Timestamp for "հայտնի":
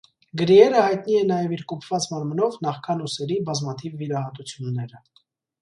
0.85-1.17